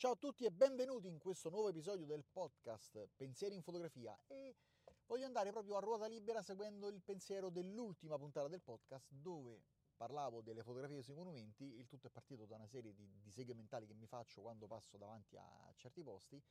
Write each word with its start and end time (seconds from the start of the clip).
Ciao 0.00 0.12
a 0.12 0.16
tutti 0.16 0.46
e 0.46 0.50
benvenuti 0.50 1.08
in 1.08 1.18
questo 1.18 1.50
nuovo 1.50 1.68
episodio 1.68 2.06
del 2.06 2.24
podcast 2.24 3.06
Pensieri 3.16 3.54
in 3.54 3.60
fotografia 3.60 4.18
e 4.28 4.56
voglio 5.04 5.26
andare 5.26 5.50
proprio 5.50 5.76
a 5.76 5.80
ruota 5.80 6.06
libera 6.06 6.40
seguendo 6.40 6.88
il 6.88 7.02
pensiero 7.02 7.50
dell'ultima 7.50 8.16
puntata 8.16 8.48
del 8.48 8.62
podcast 8.62 9.12
dove 9.12 9.62
parlavo 9.98 10.40
delle 10.40 10.62
fotografie 10.62 11.02
sui 11.02 11.12
monumenti, 11.12 11.64
il 11.64 11.86
tutto 11.86 12.06
è 12.06 12.10
partito 12.10 12.46
da 12.46 12.56
una 12.56 12.66
serie 12.66 12.94
di, 12.94 13.20
di 13.20 13.30
seghe 13.30 13.52
mentali 13.52 13.86
che 13.86 13.92
mi 13.92 14.06
faccio 14.06 14.40
quando 14.40 14.66
passo 14.66 14.96
davanti 14.96 15.36
a 15.36 15.70
certi 15.76 16.02
posti 16.02 16.42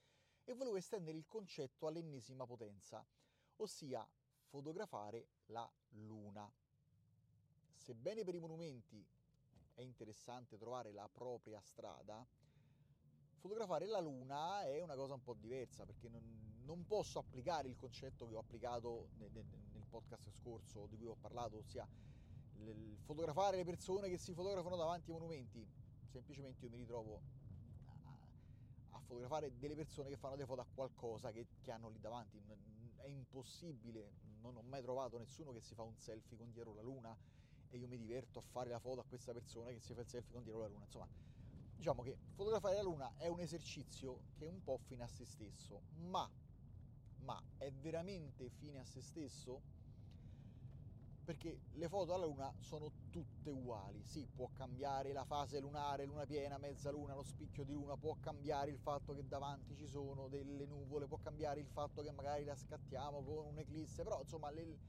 e 0.43 0.53
volevo 0.53 0.75
estendere 0.75 1.17
il 1.17 1.25
concetto 1.25 1.87
all'ennesima 1.87 2.45
potenza, 2.45 3.03
ossia 3.55 4.07
fotografare 4.43 5.25
la 5.45 5.67
luna. 5.93 6.47
Sebbene 7.73 8.23
per 8.23 8.35
i 8.35 8.39
monumenti 8.39 9.03
è 9.73 9.81
interessante 9.81 10.55
trovare 10.59 10.91
la 10.91 11.09
propria 11.11 11.59
strada, 11.61 12.23
fotografare 13.69 13.85
la 13.85 13.99
luna 13.99 14.63
è 14.63 14.81
una 14.81 14.95
cosa 14.95 15.13
un 15.13 15.21
po' 15.21 15.35
diversa 15.35 15.85
perché 15.85 16.09
non, 16.09 16.23
non 16.65 16.85
posso 16.87 17.19
applicare 17.19 17.67
il 17.67 17.75
concetto 17.75 18.27
che 18.27 18.33
ho 18.33 18.39
applicato 18.39 19.09
nel, 19.17 19.31
nel, 19.31 19.45
podcast 19.89 20.29
scorso 20.29 20.85
di 20.85 20.97
cui 20.97 21.07
ho 21.07 21.15
parlato, 21.19 21.57
ossia 21.57 21.87
il, 22.57 22.97
fotografare 23.01 23.57
le 23.57 23.63
persone 23.63 24.07
che 24.07 24.17
si 24.17 24.33
fotografano 24.33 24.75
davanti 24.75 25.09
ai 25.09 25.17
monumenti. 25.17 25.67
Semplicemente 26.05 26.65
io 26.65 26.71
mi 26.71 26.77
ritrovo 26.77 27.21
a, 27.85 28.97
a 28.97 28.99
fotografare 28.99 29.57
delle 29.57 29.73
persone 29.73 30.09
che 30.09 30.17
fanno 30.17 30.35
delle 30.35 30.47
foto 30.47 30.61
a 30.61 30.67
qualcosa 30.71 31.31
che, 31.31 31.47
che 31.61 31.71
hanno 31.71 31.89
lì 31.89 31.99
davanti. 31.99 32.39
È 32.97 33.07
impossibile, 33.07 34.11
non 34.41 34.55
ho 34.57 34.61
mai 34.61 34.83
trovato 34.83 35.17
nessuno 35.17 35.51
che 35.51 35.61
si 35.61 35.73
fa 35.73 35.81
un 35.81 35.97
selfie 35.97 36.37
con 36.37 36.51
dietro 36.51 36.73
la 36.75 36.81
luna 36.83 37.17
e 37.71 37.77
io 37.77 37.87
mi 37.87 37.97
diverto 37.97 38.39
a 38.39 38.43
fare 38.43 38.69
la 38.69 38.79
foto 38.79 39.01
a 39.01 39.05
questa 39.05 39.33
persona 39.33 39.71
che 39.71 39.79
si 39.79 39.93
fa 39.95 40.01
il 40.01 40.07
selfie 40.07 40.33
con 40.33 40.43
dietro 40.43 40.61
la 40.61 40.67
luna. 40.67 40.83
Insomma, 40.83 41.07
diciamo 41.79 42.03
che 42.03 42.17
fotografare 42.33 42.75
la 42.75 42.81
luna 42.81 43.13
è 43.15 43.27
un 43.27 43.39
esercizio 43.39 44.19
che 44.35 44.45
è 44.45 44.49
un 44.49 44.61
po' 44.61 44.77
fine 44.77 45.03
a 45.03 45.07
se 45.07 45.23
stesso, 45.23 45.83
ma, 46.09 46.29
ma 47.19 47.41
è 47.57 47.71
veramente 47.71 48.49
fine 48.49 48.79
a 48.79 48.83
se 48.83 49.01
stesso? 49.01 49.61
Perché 51.23 51.57
le 51.75 51.87
foto 51.87 52.13
alla 52.13 52.25
luna 52.25 52.53
sono 52.59 52.91
tutte 53.09 53.49
uguali, 53.49 54.03
sì, 54.03 54.27
può 54.35 54.49
cambiare 54.51 55.13
la 55.13 55.23
fase 55.23 55.61
lunare, 55.61 56.03
luna 56.03 56.25
piena, 56.25 56.57
mezza 56.57 56.91
luna, 56.91 57.13
lo 57.13 57.23
spicchio 57.23 57.63
di 57.63 57.71
luna, 57.71 57.95
può 57.95 58.17
cambiare 58.19 58.71
il 58.71 58.79
fatto 58.79 59.13
che 59.13 59.25
davanti 59.25 59.73
ci 59.77 59.87
sono 59.87 60.27
delle 60.27 60.65
nuvole, 60.65 61.07
può 61.07 61.17
cambiare 61.17 61.61
il 61.61 61.67
fatto 61.67 62.01
che 62.01 62.11
magari 62.11 62.43
la 62.43 62.55
scattiamo 62.55 63.23
con 63.23 63.45
un'eclisse, 63.45 64.03
però 64.03 64.19
insomma 64.19 64.49
le, 64.49 64.79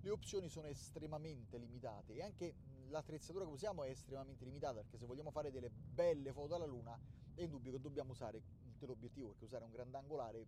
le 0.00 0.10
opzioni 0.10 0.50
sono 0.50 0.66
estremamente 0.66 1.56
limitate 1.56 2.14
e 2.14 2.22
anche 2.22 2.56
l'attrezzatura 2.88 3.44
che 3.44 3.50
usiamo 3.50 3.84
è 3.84 3.90
estremamente 3.90 4.44
limitata 4.44 4.80
perché 4.80 4.98
se 4.98 5.06
vogliamo 5.06 5.30
fare 5.30 5.50
delle 5.50 5.70
belle 5.70 6.32
foto 6.32 6.54
alla 6.54 6.66
luna 6.66 6.98
è 7.34 7.42
indubbio 7.42 7.72
che 7.72 7.80
dobbiamo 7.80 8.12
usare 8.12 8.42
un 8.64 8.76
teleobiettivo 8.76 9.28
perché 9.28 9.44
usare 9.44 9.64
un 9.64 9.70
grandangolare 9.70 10.46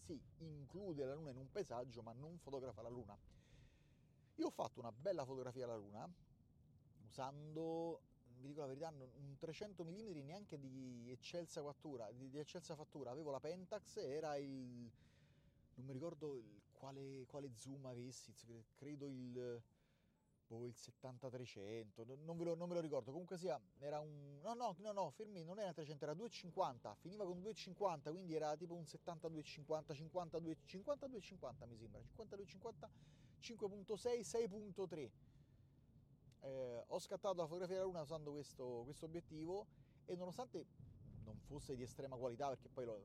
sì, 0.00 0.20
include 0.38 1.04
la 1.04 1.14
luna 1.14 1.30
in 1.30 1.36
un 1.36 1.50
paesaggio 1.50 2.02
ma 2.02 2.12
non 2.12 2.38
fotografa 2.38 2.82
la 2.82 2.88
luna. 2.90 3.16
Io 4.36 4.46
ho 4.46 4.50
fatto 4.50 4.80
una 4.80 4.92
bella 4.92 5.24
fotografia 5.24 5.64
alla 5.64 5.76
luna 5.76 6.06
usando, 7.06 8.00
vi 8.40 8.48
dico 8.48 8.60
la 8.60 8.66
verità, 8.66 8.88
un 8.88 9.36
300 9.38 9.84
mm 9.84 10.24
neanche 10.24 10.58
di 10.58 11.08
eccelsa 11.10 11.62
fattura, 11.62 12.10
di, 12.10 12.28
di 12.28 12.38
eccelsa 12.38 12.74
fattura, 12.74 13.12
avevo 13.12 13.30
la 13.30 13.40
Pentax, 13.40 13.96
era 13.96 14.36
il 14.36 14.90
non 15.76 15.86
mi 15.86 15.92
ricordo 15.92 16.42
quale, 16.72 17.24
quale 17.26 17.50
zoom 17.54 17.86
avessi, 17.86 18.32
credo 18.76 19.06
il 19.06 19.62
boh, 20.46 20.66
il 20.66 20.74
7300, 20.74 22.04
non, 22.22 22.36
ve 22.36 22.44
lo, 22.44 22.54
non 22.54 22.68
me 22.68 22.74
lo 22.74 22.80
ricordo, 22.80 23.10
comunque 23.10 23.36
sia, 23.36 23.60
era 23.78 24.00
un... 24.00 24.38
no, 24.42 24.54
no, 24.54 24.74
no, 24.78 24.92
no, 24.92 25.10
fermi, 25.10 25.42
non 25.44 25.58
era 25.58 25.72
300, 25.72 26.04
era 26.04 26.14
250, 26.14 26.94
finiva 26.96 27.24
con 27.24 27.40
250, 27.40 28.10
quindi 28.10 28.34
era 28.34 28.56
tipo 28.56 28.74
un 28.74 28.86
7250, 28.86 29.94
52, 29.94 30.56
5250 30.64 31.66
mi 31.66 31.76
sembra, 31.76 32.00
5250, 32.00 32.90
5.6, 33.40 34.20
6.3. 34.20 35.10
Eh, 36.40 36.84
ho 36.86 36.98
scattato 36.98 37.36
la 37.36 37.46
fotografia 37.46 37.76
della 37.76 37.86
luna 37.86 38.02
usando 38.02 38.30
questo, 38.32 38.82
questo 38.84 39.06
obiettivo 39.06 39.66
e 40.04 40.14
nonostante 40.14 40.66
non 41.24 41.38
fosse 41.38 41.74
di 41.74 41.82
estrema 41.82 42.16
qualità 42.16 42.48
perché 42.48 42.68
poi 42.68 42.84
l'ho, 42.84 43.00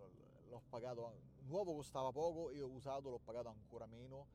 l'ho 0.49 0.61
pagato, 0.67 1.13
nuovo 1.45 1.73
costava 1.73 2.11
poco 2.11 2.49
e 2.49 2.61
ho 2.61 2.67
usato, 2.67 3.09
l'ho 3.09 3.21
pagato 3.23 3.47
ancora 3.47 3.85
meno 3.85 4.27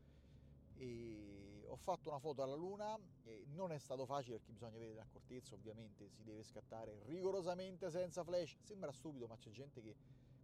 e 0.77 1.65
ho 1.67 1.77
fatto 1.77 2.09
una 2.09 2.19
foto 2.19 2.43
alla 2.43 2.55
luna 2.55 2.99
non 3.47 3.73
è 3.73 3.79
stato 3.79 4.07
facile 4.07 4.37
perché 4.37 4.53
bisogna 4.53 4.77
avere 4.77 4.95
l'accortezza 4.95 5.55
ovviamente 5.55 6.09
si 6.11 6.23
deve 6.23 6.43
scattare 6.43 7.03
rigorosamente 7.05 7.91
senza 7.91 8.23
flash. 8.25 8.57
Sembra 8.63 8.93
stupido 8.93 9.27
ma 9.27 9.37
c'è 9.37 9.51
gente 9.51 9.81
che 9.81 9.97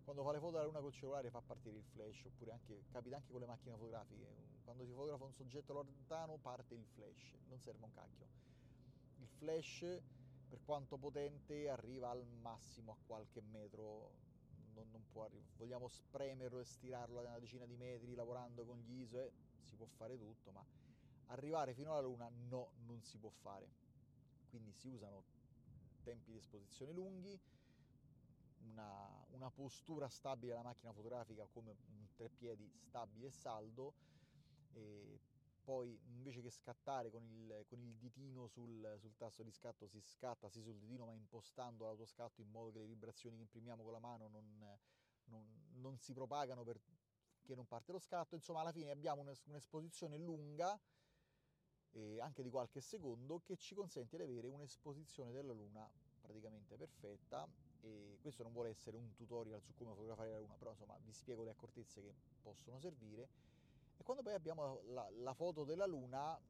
quando 0.03 0.23
fa 0.23 0.33
le 0.33 0.41
foto 0.41 0.57
alla 0.57 0.67
luna 0.67 0.81
col 0.81 0.93
cellulare 0.93 1.31
fa 1.31 1.41
partire 1.41 1.77
il 1.77 1.85
flash 1.85 2.25
oppure 2.25 2.53
anche, 2.53 2.85
capita 2.91 3.17
anche 3.17 3.31
con 3.31 3.41
le 3.41 3.47
macchine 3.47 3.77
fotografiche. 3.77 4.27
Quando 4.65 4.85
si 4.85 4.93
fotografa 4.93 5.25
un 5.25 5.33
soggetto 5.33 5.73
lontano 5.73 6.39
parte 6.39 6.75
il 6.75 6.87
flash 6.87 7.37
non 7.47 7.59
serve 7.61 7.85
un 7.85 7.93
cacchio. 7.93 8.27
Il 9.17 9.29
flash 9.29 10.01
per 10.49 10.61
quanto 10.65 10.97
potente 10.97 11.69
arriva 11.69 12.11
al 12.11 12.27
massimo 12.27 12.93
a 12.93 12.97
qualche 13.07 13.41
metro 13.41 14.30
non, 14.81 14.91
non 14.91 15.07
può 15.09 15.25
arrivare 15.25 15.49
vogliamo 15.57 15.89
spremerlo 15.89 16.61
e 16.61 16.65
stirarlo 16.65 17.19
a 17.19 17.23
una 17.23 17.39
decina 17.39 17.67
di 17.67 17.77
metri 17.77 18.15
lavorando 18.15 18.65
con 18.65 18.79
gli 18.79 19.01
ISO 19.01 19.21
e 19.21 19.33
si 19.63 19.77
può 19.77 19.87
fare 19.87 20.17
tutto, 20.17 20.51
ma 20.51 20.65
arrivare 21.27 21.75
fino 21.75 21.93
alla 21.93 22.01
Luna 22.01 22.29
no, 22.49 22.73
non 22.87 23.03
si 23.03 23.19
può 23.19 23.31
fare. 23.31 23.69
Quindi 24.49 24.73
si 24.73 24.89
usano 24.89 25.23
tempi 26.03 26.33
di 26.33 26.39
esposizione 26.39 26.93
lunghi, 26.93 27.39
una, 28.71 29.25
una 29.31 29.51
postura 29.51 30.09
stabile 30.09 30.53
della 30.53 30.65
macchina 30.65 30.93
fotografica 30.93 31.47
come 31.47 31.77
un 31.87 32.07
treppiedi 32.17 32.69
stabile 32.81 33.27
e 33.27 33.31
saldo, 33.31 33.95
e 34.73 35.21
poi 35.63 35.99
invece 36.07 36.43
che 36.43 36.51
scattare 36.51 37.11
con 37.11 37.25
il, 37.25 37.65
con 37.67 37.81
il 37.81 37.95
ditino 37.97 38.47
sul, 38.47 38.97
sul, 38.99 39.15
tasto 39.17 39.43
di 39.43 39.51
scatto 39.51 39.87
si 39.87 40.01
scatta 40.01 40.49
sì 40.49 40.63
sul 40.63 40.79
ditino 40.79 41.07
ma 41.07 41.13
impostando 41.13 41.85
l'autoscatto 41.85 42.41
in 42.41 42.51
modo 42.51 42.71
che 42.71 42.79
le 42.79 42.87
vibrazioni 42.87 43.37
che 43.37 43.43
imprimiamo 43.43 43.83
con 43.83 43.93
la 43.93 43.99
mano 43.99 44.29
non, 44.29 44.79
non, 45.25 45.45
non 45.75 45.99
si 45.99 46.13
propagano 46.13 46.65
per 46.65 46.81
che 47.51 47.57
non 47.57 47.67
parte 47.67 47.91
lo 47.91 47.99
scatto, 47.99 48.37
insomma 48.37 48.61
alla 48.61 48.71
fine 48.71 48.91
abbiamo 48.91 49.23
un'esposizione 49.23 50.17
lunga, 50.19 50.79
eh, 51.93 52.21
anche 52.21 52.43
di 52.43 52.51
qualche 52.51 52.81
secondo, 52.81 53.41
che 53.41 53.57
ci 53.57 53.75
consente 53.75 54.17
di 54.17 54.23
avere 54.23 54.47
un'esposizione 54.47 55.33
della 55.33 55.53
Luna 55.53 55.91
praticamente 56.21 56.77
perfetta. 56.77 57.49
E 57.83 58.19
questo 58.21 58.43
non 58.43 58.53
vuole 58.53 58.69
essere 58.69 58.99
un 58.99 59.15
tutorial 59.15 59.61
su 59.63 59.73
come 59.75 59.95
fotografare 59.95 60.31
la 60.31 60.39
Luna, 60.39 60.55
però 60.55 60.71
insomma 60.71 60.97
vi 61.03 61.13
spiego 61.13 61.43
le 61.43 61.51
accortezze 61.51 62.01
che 62.03 62.15
possono 62.43 62.79
servire 62.79 63.29
e 64.01 64.03
quando 64.03 64.23
poi 64.23 64.33
abbiamo 64.33 64.81
la, 64.87 65.07
la 65.11 65.35
foto 65.35 65.65
della 65.65 65.85
Luna 65.85 66.41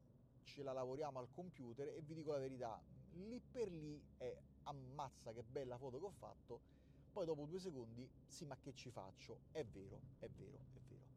ce 0.44 0.62
la 0.62 0.72
lavoriamo 0.72 1.18
al 1.18 1.32
computer 1.32 1.88
e 1.88 2.00
vi 2.00 2.14
dico 2.14 2.30
la 2.30 2.38
verità, 2.38 2.80
lì 3.08 3.40
per 3.40 3.72
lì 3.72 4.00
è 4.16 4.40
ammazza 4.62 5.32
che 5.32 5.42
bella 5.42 5.76
foto 5.76 5.98
che 5.98 6.04
ho 6.04 6.12
fatto 6.12 6.62
poi 7.10 7.26
dopo 7.26 7.46
due 7.46 7.58
secondi, 7.58 8.08
sì 8.24 8.44
ma 8.44 8.56
che 8.56 8.72
ci 8.72 8.92
faccio? 8.92 9.40
È 9.50 9.64
vero, 9.64 10.04
è 10.18 10.28
vero, 10.28 10.66
è 10.70 10.78
vero. 10.86 11.08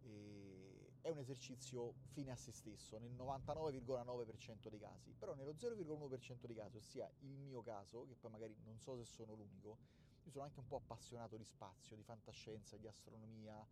E 0.00 0.94
è 1.00 1.10
un 1.10 1.18
esercizio 1.18 1.94
fine 2.10 2.32
a 2.32 2.36
se 2.36 2.50
stesso 2.50 2.98
nel 2.98 3.12
99,9% 3.14 4.68
dei 4.68 4.80
casi, 4.80 5.14
però 5.14 5.34
nello 5.34 5.52
0,1% 5.52 6.46
dei 6.46 6.56
casi, 6.56 6.78
ossia 6.78 7.08
il 7.20 7.38
mio 7.38 7.62
caso, 7.62 8.04
che 8.06 8.16
poi 8.16 8.32
magari 8.32 8.56
non 8.64 8.80
so 8.80 8.96
se 8.96 9.04
sono 9.04 9.34
l'unico, 9.34 9.78
io 10.24 10.30
sono 10.30 10.44
anche 10.44 10.58
un 10.58 10.66
po' 10.66 10.76
appassionato 10.76 11.36
di 11.36 11.44
spazio, 11.44 11.94
di 11.94 12.02
fantascienza, 12.02 12.76
di 12.76 12.88
astronomia. 12.88 13.64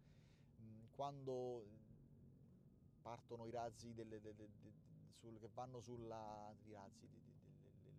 Quando 0.96 1.62
partono 3.02 3.44
i 3.44 3.50
razzi 3.50 3.92
delle, 3.92 4.18
delle, 4.18 4.48
sul, 5.12 5.38
che 5.38 5.50
vanno 5.52 5.78
sulla... 5.80 6.50
i 6.64 6.72
razzi, 6.72 7.06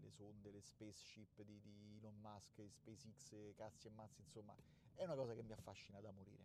le 0.02 0.10
sonde, 0.10 0.50
le 0.50 0.62
spaceship 0.62 1.44
di, 1.44 1.62
di 1.62 1.98
Elon 2.00 2.20
Musk, 2.20 2.60
SpaceX, 2.68 3.54
cazzi 3.56 3.86
e 3.86 3.92
mazzi, 3.92 4.22
insomma, 4.22 4.56
è 4.96 5.04
una 5.04 5.14
cosa 5.14 5.36
che 5.36 5.44
mi 5.44 5.52
affascina 5.52 6.02
da 6.02 6.10
morire. 6.10 6.44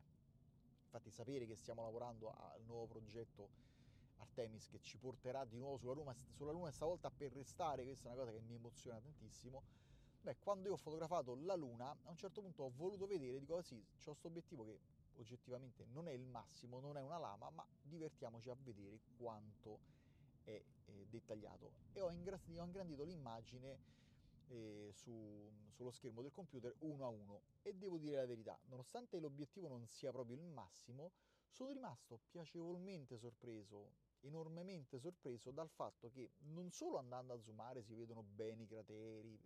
Infatti 0.85 1.11
sapere 1.11 1.47
che 1.47 1.57
stiamo 1.57 1.85
lavorando 1.85 2.31
al 2.31 2.63
nuovo 2.67 2.87
progetto 2.87 3.49
Artemis 4.19 4.69
che 4.69 4.79
ci 4.81 4.99
porterà 4.99 5.47
di 5.47 5.57
nuovo 5.57 5.79
sulla 5.79 5.95
Luna, 5.95 6.15
sulla 6.33 6.53
Luna 6.53 6.71
stavolta 6.71 7.11
per 7.11 7.33
restare, 7.33 7.83
questa 7.83 8.11
è 8.11 8.13
una 8.13 8.21
cosa 8.21 8.31
che 8.31 8.43
mi 8.43 8.57
emoziona 8.57 9.01
tantissimo. 9.01 9.63
Beh, 10.21 10.37
quando 10.37 10.69
io 10.69 10.75
ho 10.75 10.77
fotografato 10.77 11.35
la 11.35 11.55
Luna, 11.55 11.89
a 11.91 12.11
un 12.11 12.17
certo 12.19 12.43
punto 12.43 12.65
ho 12.65 12.71
voluto 12.77 13.07
vedere, 13.07 13.39
dico 13.39 13.63
sì, 13.63 13.83
c'è 13.97 14.05
questo 14.05 14.29
obiettivo 14.29 14.65
che 14.65 14.79
oggettivamente 15.17 15.85
non 15.87 16.09
è 16.09 16.13
il 16.13 16.25
massimo, 16.25 16.81
non 16.81 16.97
è 16.97 17.03
una 17.03 17.19
lama, 17.19 17.51
ma 17.51 17.67
divertiamoci 17.83 18.51
a 18.51 18.57
vedere 18.59 19.01
quanto 19.17 19.81
è 20.45 20.51
eh, 20.87 21.07
dettagliato. 21.09 21.73
E 21.93 22.01
ho 22.01 22.11
ingrandito, 22.11 22.61
ho 22.61 22.65
ingrandito 22.65 23.05
l'immagine 23.05 23.79
eh, 24.49 24.91
su, 24.93 25.51
sullo 25.71 25.91
schermo 25.91 26.23
del 26.23 26.33
computer 26.33 26.75
uno 26.81 27.05
a 27.05 27.09
uno. 27.09 27.43
E 27.63 27.75
devo 27.75 27.99
dire 27.99 28.17
la 28.17 28.27
verità, 28.27 28.59
nonostante 28.67 29.19
l'obiettivo 29.19 29.69
non 29.69 29.87
sia 29.87 30.11
proprio 30.11 30.37
il 30.37 30.45
massimo, 30.45 31.13
sono 31.49 31.71
rimasto 31.71 32.21
piacevolmente 32.31 33.19
sorpreso, 33.19 33.93
enormemente 34.21 34.99
sorpreso 34.99 35.51
dal 35.51 35.69
fatto 35.69 36.11
che 36.11 36.31
non 36.53 36.71
solo 36.71 36.99
andando 36.99 37.35
a 37.35 37.41
zoomare 37.41 37.83
si 37.83 37.95
vedono 37.95 38.23
bene 38.23 38.63
i 38.63 38.67
crateri, 38.67 39.39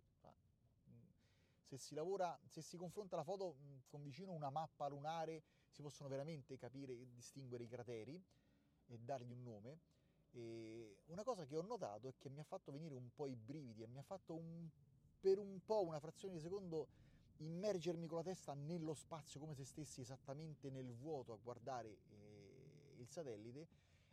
se 1.67 1.77
si 1.77 1.95
lavora, 1.95 2.39
se 2.45 2.61
si 2.61 2.77
confronta 2.77 3.17
la 3.17 3.23
foto 3.23 3.57
con 3.89 4.01
vicino 4.01 4.31
una 4.31 4.49
mappa 4.49 4.87
lunare, 4.87 5.43
si 5.69 5.81
possono 5.81 6.07
veramente 6.07 6.57
capire 6.57 6.93
e 6.93 7.09
distinguere 7.11 7.65
i 7.65 7.67
crateri 7.67 8.23
e 8.85 8.97
dargli 8.97 9.31
un 9.31 9.43
nome. 9.43 9.79
E 10.31 10.99
una 11.07 11.23
cosa 11.23 11.45
che 11.45 11.57
ho 11.57 11.61
notato 11.61 12.07
è 12.07 12.13
che 12.17 12.29
mi 12.29 12.39
ha 12.39 12.43
fatto 12.43 12.71
venire 12.71 12.95
un 12.95 13.09
po' 13.13 13.27
i 13.27 13.35
brividi 13.35 13.83
e 13.83 13.87
mi 13.87 13.97
ha 13.97 14.01
fatto 14.01 14.33
un, 14.33 14.69
per 15.19 15.39
un 15.39 15.59
po', 15.65 15.83
una 15.83 15.99
frazione 15.99 16.35
di 16.35 16.39
secondo, 16.39 16.87
immergermi 17.37 18.07
con 18.07 18.17
la 18.17 18.23
testa 18.23 18.53
nello 18.53 18.93
spazio 18.93 19.39
come 19.39 19.53
se 19.53 19.65
stessi 19.65 19.99
esattamente 19.99 20.69
nel 20.69 20.93
vuoto 20.93 21.33
a 21.33 21.37
guardare 21.37 21.89
eh, 21.89 22.95
il 22.95 23.09
satellite, 23.09 23.67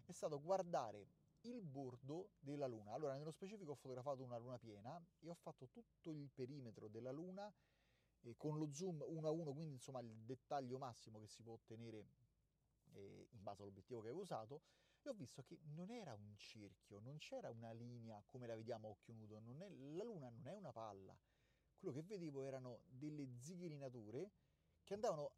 è 0.05 0.13
stato 0.13 0.41
guardare 0.41 1.07
il 1.45 1.63
bordo 1.63 2.31
della 2.39 2.67
Luna. 2.67 2.93
Allora, 2.93 3.17
nello 3.17 3.31
specifico 3.31 3.73
ho 3.73 3.77
fotografato 3.77 4.23
una 4.23 4.39
Luna 4.39 4.59
piena 4.59 5.03
e 5.21 5.29
ho 5.29 5.35
fatto 5.35 5.69
tutto 5.69 6.11
il 6.11 6.31
perimetro 6.33 6.89
della 6.89 7.11
Luna 7.11 7.53
eh, 8.23 8.37
con 8.37 8.59
lo 8.59 8.73
zoom 8.73 9.05
1 9.07 9.27
a 9.27 9.31
1, 9.31 9.53
quindi 9.53 9.75
insomma 9.75 10.01
il 10.01 10.25
dettaglio 10.25 10.79
massimo 10.79 11.21
che 11.21 11.29
si 11.29 11.43
può 11.43 11.55
ottenere 11.55 12.07
eh, 12.93 13.29
in 13.31 13.43
base 13.43 13.63
all'obiettivo 13.63 14.01
che 14.01 14.09
avevo 14.09 14.23
usato, 14.23 14.63
e 15.03 15.11
ho 15.11 15.13
visto 15.13 15.43
che 15.43 15.59
non 15.75 15.91
era 15.91 16.15
un 16.15 16.35
cerchio, 16.37 16.99
non 17.01 17.19
c'era 17.19 17.51
una 17.51 17.73
linea 17.73 18.23
come 18.27 18.47
la 18.47 18.55
vediamo 18.55 18.89
a 18.89 18.91
occhio 18.93 19.13
nudo, 19.13 19.37
è, 19.37 19.69
la 19.69 20.05
Luna 20.05 20.31
non 20.31 20.47
è 20.47 20.53
una 20.53 20.73
palla. 20.73 21.17
Quello 21.77 21.93
che 21.95 22.03
vedevo 22.03 22.43
erano 22.43 22.81
delle 22.87 23.29
zighirinature 23.37 24.31
che 24.83 24.95
andavano 24.95 25.33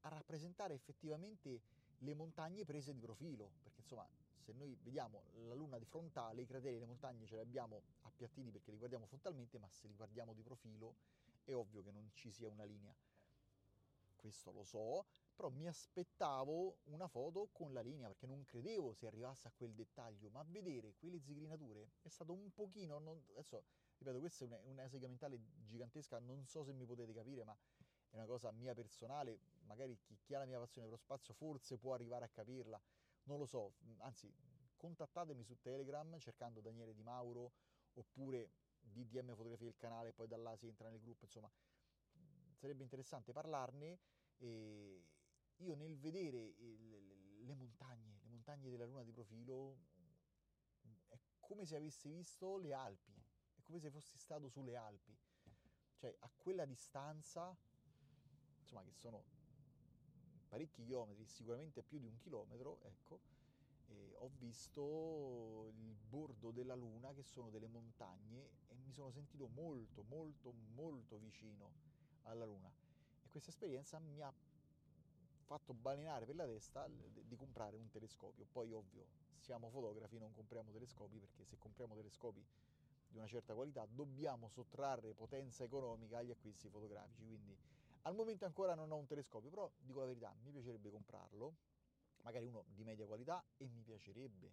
a 0.00 0.08
rappresentare 0.08 0.74
effettivamente 0.74 1.62
le 1.98 2.14
montagne 2.14 2.64
prese 2.64 2.92
di 2.92 3.00
profilo, 3.00 3.52
perché 3.62 3.80
insomma 3.80 4.06
se 4.50 4.56
noi 4.56 4.76
vediamo 4.82 5.22
la 5.46 5.54
luna 5.54 5.78
di 5.78 5.84
frontale, 5.84 6.42
i 6.42 6.46
crateri 6.46 6.76
e 6.76 6.78
le 6.80 6.86
montagne 6.86 7.24
ce 7.26 7.36
li 7.36 7.40
abbiamo 7.40 7.82
appiattiti 8.02 8.50
perché 8.50 8.72
li 8.72 8.78
guardiamo 8.78 9.06
frontalmente, 9.06 9.58
ma 9.58 9.68
se 9.68 9.86
li 9.86 9.94
guardiamo 9.94 10.34
di 10.34 10.42
profilo 10.42 10.96
è 11.44 11.54
ovvio 11.54 11.82
che 11.82 11.92
non 11.92 12.10
ci 12.12 12.30
sia 12.32 12.48
una 12.48 12.64
linea. 12.64 12.94
Questo 14.16 14.50
lo 14.50 14.64
so, 14.64 15.06
però 15.34 15.48
mi 15.48 15.68
aspettavo 15.68 16.78
una 16.84 17.06
foto 17.06 17.48
con 17.52 17.72
la 17.72 17.80
linea 17.80 18.08
perché 18.08 18.26
non 18.26 18.44
credevo 18.44 18.92
si 18.92 19.06
arrivasse 19.06 19.48
a 19.48 19.52
quel 19.56 19.72
dettaglio, 19.72 20.28
ma 20.30 20.42
vedere 20.42 20.94
quelle 20.98 21.20
zigrinature 21.20 21.92
è 22.02 22.08
stato 22.08 22.32
un 22.32 22.52
pochino, 22.52 22.98
non, 22.98 23.22
adesso 23.30 23.62
ripeto, 23.98 24.18
questa 24.18 24.44
è 24.44 24.48
una, 24.64 24.88
sega 24.88 25.06
mentale 25.06 25.40
gigantesca, 25.64 26.18
non 26.18 26.44
so 26.46 26.64
se 26.64 26.72
mi 26.72 26.84
potete 26.84 27.12
capire, 27.14 27.44
ma 27.44 27.56
è 28.10 28.16
una 28.16 28.26
cosa 28.26 28.50
mia 28.50 28.74
personale, 28.74 29.38
magari 29.60 29.96
chi, 30.00 30.18
chi 30.20 30.34
ha 30.34 30.40
la 30.40 30.44
mia 30.44 30.58
passione 30.58 30.88
per 30.88 30.96
lo 30.96 31.02
spazio 31.02 31.32
forse 31.34 31.78
può 31.78 31.94
arrivare 31.94 32.24
a 32.24 32.28
capirla, 32.28 32.80
non 33.30 33.38
lo 33.38 33.46
so, 33.46 33.74
anzi 33.98 34.32
contattatemi 34.76 35.44
su 35.44 35.56
Telegram 35.60 36.18
cercando 36.18 36.60
Daniele 36.60 36.92
Di 36.92 37.02
Mauro 37.02 37.52
oppure 37.92 38.50
DDM 38.80 39.34
Fotografia 39.36 39.68
il 39.68 39.76
canale 39.76 40.12
poi 40.12 40.26
da 40.26 40.36
là 40.36 40.56
si 40.56 40.66
entra 40.66 40.88
nel 40.88 41.00
gruppo, 41.00 41.26
insomma 41.26 41.50
sarebbe 42.54 42.82
interessante 42.82 43.32
parlarne 43.32 44.00
e 44.36 45.06
io 45.58 45.74
nel 45.76 45.96
vedere 45.96 46.54
le 46.58 47.54
montagne, 47.54 48.18
le 48.22 48.28
montagne 48.28 48.68
della 48.68 48.84
luna 48.84 49.04
di 49.04 49.12
profilo 49.12 49.78
è 51.06 51.18
come 51.38 51.64
se 51.64 51.76
avessi 51.76 52.08
visto 52.08 52.56
le 52.56 52.72
Alpi, 52.72 53.14
è 53.54 53.62
come 53.62 53.78
se 53.78 53.90
fossi 53.90 54.18
stato 54.18 54.48
sulle 54.48 54.74
Alpi, 54.74 55.16
cioè 55.94 56.12
a 56.18 56.30
quella 56.36 56.64
distanza, 56.64 57.56
insomma 58.58 58.82
che 58.82 58.92
sono 58.92 59.24
parecchi 60.50 60.84
chilometri, 60.84 61.24
sicuramente 61.24 61.82
più 61.82 61.98
di 61.98 62.06
un 62.06 62.18
chilometro, 62.18 62.80
ecco, 62.82 63.20
ho 64.18 64.30
visto 64.38 65.72
il 65.74 65.96
bordo 66.08 66.50
della 66.50 66.74
luna 66.74 67.12
che 67.14 67.22
sono 67.22 67.50
delle 67.50 67.66
montagne 67.66 68.50
e 68.68 68.74
mi 68.84 68.92
sono 68.92 69.10
sentito 69.10 69.48
molto 69.48 70.02
molto 70.02 70.52
molto 70.74 71.18
vicino 71.18 71.72
alla 72.22 72.44
luna 72.44 72.70
e 73.22 73.28
questa 73.30 73.50
esperienza 73.50 73.98
mi 73.98 74.20
ha 74.20 74.32
fatto 75.44 75.74
balenare 75.74 76.26
per 76.26 76.36
la 76.36 76.46
testa 76.46 76.86
di 76.88 77.34
comprare 77.34 77.76
un 77.76 77.88
telescopio. 77.90 78.46
Poi 78.52 78.70
ovvio, 78.70 79.06
siamo 79.38 79.68
fotografi, 79.70 80.18
non 80.18 80.32
compriamo 80.32 80.70
telescopi 80.70 81.18
perché 81.18 81.44
se 81.44 81.58
compriamo 81.58 81.96
telescopi 81.96 82.44
di 83.08 83.16
una 83.16 83.26
certa 83.26 83.54
qualità 83.54 83.84
dobbiamo 83.86 84.48
sottrarre 84.48 85.12
potenza 85.14 85.64
economica 85.64 86.18
agli 86.18 86.30
acquisti 86.30 86.68
fotografici, 86.68 87.26
quindi 87.26 87.58
al 88.02 88.14
momento 88.14 88.44
ancora 88.44 88.74
non 88.74 88.90
ho 88.90 88.96
un 88.96 89.06
telescopio, 89.06 89.50
però 89.50 89.70
dico 89.78 90.00
la 90.00 90.06
verità, 90.06 90.34
mi 90.42 90.50
piacerebbe 90.50 90.90
comprarlo, 90.90 91.56
magari 92.22 92.46
uno 92.46 92.64
di 92.68 92.84
media 92.84 93.06
qualità 93.06 93.44
e 93.56 93.68
mi 93.68 93.82
piacerebbe 93.82 94.52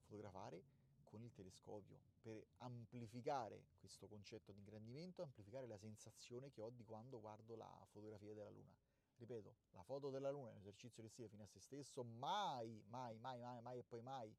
fotografare 0.00 0.62
con 1.04 1.22
il 1.22 1.32
telescopio 1.32 2.00
per 2.20 2.44
amplificare 2.58 3.66
questo 3.78 4.08
concetto 4.08 4.52
di 4.52 4.58
ingrandimento, 4.58 5.22
amplificare 5.22 5.66
la 5.66 5.78
sensazione 5.78 6.50
che 6.50 6.60
ho 6.60 6.70
di 6.70 6.84
quando 6.84 7.20
guardo 7.20 7.54
la 7.54 7.86
fotografia 7.90 8.34
della 8.34 8.50
Luna. 8.50 8.74
Ripeto, 9.18 9.54
la 9.70 9.82
foto 9.82 10.10
della 10.10 10.30
Luna 10.30 10.50
è 10.50 10.52
un 10.52 10.58
esercizio 10.58 11.02
di 11.02 11.08
stile 11.08 11.28
fine 11.28 11.44
a 11.44 11.46
se 11.46 11.60
stesso, 11.60 12.02
mai, 12.02 12.82
mai, 12.88 13.18
mai, 13.18 13.40
mai, 13.40 13.62
mai 13.62 13.78
e 13.78 13.82
poi 13.82 14.02
mai 14.02 14.34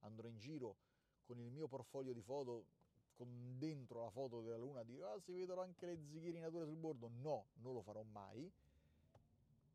andrò 0.00 0.28
in 0.28 0.38
giro 0.38 0.76
con 1.24 1.38
il 1.38 1.50
mio 1.50 1.66
portfolio 1.66 2.12
di 2.12 2.22
foto 2.22 2.66
con 3.16 3.56
dentro 3.58 4.02
la 4.02 4.10
foto 4.10 4.42
della 4.42 4.58
luna 4.58 4.82
dire 4.82 5.04
ah 5.04 5.18
si 5.18 5.32
vedono 5.32 5.62
anche 5.62 5.86
le 5.86 5.98
zighirinature 6.04 6.64
sul 6.66 6.76
bordo 6.76 7.10
no, 7.20 7.46
non 7.54 7.72
lo 7.72 7.82
farò 7.82 8.02
mai 8.02 8.50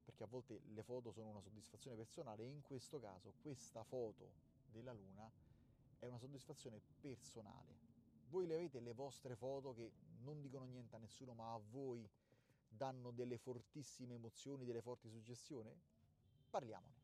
perché 0.04 0.24
a 0.24 0.28
volte 0.28 0.62
le 0.74 0.84
foto 0.84 1.12
sono 1.12 1.30
una 1.30 1.42
soddisfazione 1.42 1.96
personale 1.96 2.44
e 2.44 2.48
in 2.48 2.62
questo 2.62 3.00
caso 3.00 3.34
questa 3.42 3.84
foto 3.84 4.32
della 4.72 4.94
luna 4.94 5.30
è 6.00 6.06
una 6.06 6.20
soddisfazione 6.20 6.80
personale 7.00 7.80
voi 8.30 8.48
le 8.48 8.56
avete 8.56 8.80
le 8.80 8.94
vostre 8.94 9.36
foto 9.36 9.74
che 9.74 9.92
non 10.24 10.40
dicono 10.42 10.66
niente 10.66 10.96
a 10.96 11.00
nessuno 11.00 11.34
ma 11.34 11.54
a 11.54 11.60
voi 11.72 12.08
danno 12.72 13.12
delle 13.12 13.38
fortissime 13.38 14.16
emozioni, 14.16 14.66
delle 14.66 14.82
forti 14.82 15.10
suggestioni? 15.10 15.70
Parliamone. 16.50 17.01